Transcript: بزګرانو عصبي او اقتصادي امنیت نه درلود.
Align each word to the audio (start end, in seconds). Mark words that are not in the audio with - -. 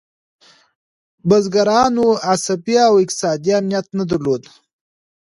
بزګرانو 1.27 2.07
عصبي 2.31 2.75
او 2.87 2.93
اقتصادي 3.03 3.51
امنیت 3.59 3.87
نه 3.97 4.03
درلود. 4.09 4.43